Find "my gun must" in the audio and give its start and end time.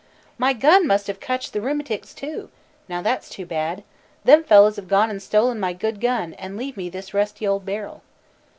0.39-1.05